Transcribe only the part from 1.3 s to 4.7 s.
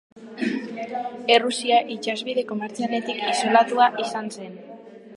Errusia, itsas bide komertzialetatik isolatua izan zen.